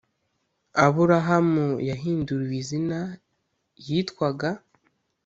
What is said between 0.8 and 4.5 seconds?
aburahamu yahinduriwe izina yitwaga